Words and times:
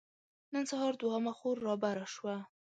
نن 0.53 0.63
سهار 0.71 0.93
دوهمه 1.01 1.33
خور 1.39 1.55
رابره 1.65 2.07
شوه. 2.15 2.35